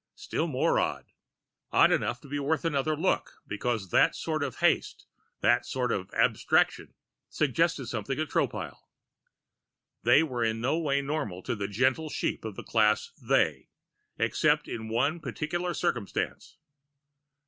[0.15, 1.05] Still more odd.
[1.71, 5.05] Odd enough to be worth another look, because that sort of haste,
[5.41, 6.95] that sort of abstraction,
[7.29, 8.79] suggested something to Tropile.
[10.01, 13.69] They were in no way normal to the gentle sheep of the class They,
[14.17, 16.57] except in one particular circumstance.